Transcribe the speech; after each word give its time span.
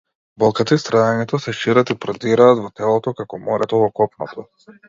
Болката 0.43 0.77
и 0.77 0.81
страдањето 0.83 1.39
се 1.43 1.53
шират 1.59 1.93
и 1.95 1.97
продираат 2.07 2.65
во 2.65 2.73
телото, 2.81 3.17
како 3.23 3.43
морето 3.47 3.83
во 3.85 3.95
копното. 4.01 4.49